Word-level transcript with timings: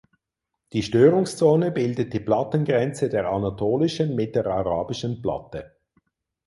Die 0.73 0.81
Störungszone 0.81 1.69
bildet 1.71 2.11
die 2.11 2.19
Plattengrenze 2.19 3.07
der 3.07 3.29
Anatolischen 3.29 4.15
mit 4.15 4.35
der 4.35 4.47
Arabischen 4.47 5.21
Platte. 5.21 5.77